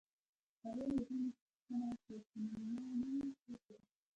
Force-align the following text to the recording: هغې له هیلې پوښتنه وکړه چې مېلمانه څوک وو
هغې 0.61 0.85
له 0.93 0.99
هیلې 1.07 1.29
پوښتنه 1.39 1.83
وکړه 1.87 2.17
چې 2.29 2.37
مېلمانه 2.51 3.25
څوک 3.41 3.61
وو 3.69 3.79